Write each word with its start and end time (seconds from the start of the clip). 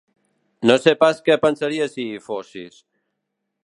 No 0.71 0.77
sé 0.85 0.93
pas 1.03 1.21
què 1.29 1.37
pensaria 1.45 1.91
si 1.93 2.09
hi 2.09 2.19
fossis. 2.31 2.85